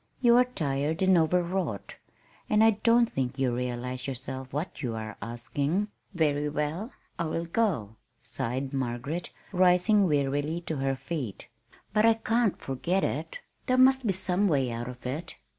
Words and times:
You 0.19 0.35
are 0.37 0.45
tired 0.45 1.03
and 1.03 1.15
overwrought, 1.15 1.97
and 2.49 2.63
I 2.63 2.71
don't 2.71 3.05
think 3.07 3.37
you 3.37 3.55
realize 3.55 4.07
yourself 4.07 4.51
what 4.51 4.81
you 4.81 4.95
are 4.95 5.15
asking." 5.21 5.89
"Very 6.15 6.49
well, 6.49 6.91
I 7.19 7.25
will 7.25 7.45
go," 7.45 7.97
sighed 8.19 8.73
Margaret, 8.73 9.31
rising 9.51 10.07
wearily 10.07 10.61
to 10.61 10.77
her 10.77 10.95
feet. 10.95 11.49
"But 11.93 12.07
I 12.07 12.15
can't 12.15 12.57
forget 12.57 13.03
it. 13.03 13.41
There 13.67 13.77
must 13.77 14.07
be 14.07 14.13
some 14.13 14.47
way 14.47 14.71
out 14.71 14.87
of 14.89 15.05
it. 15.05 15.35